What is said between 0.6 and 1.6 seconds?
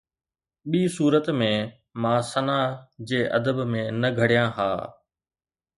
ٻي صورت ۾،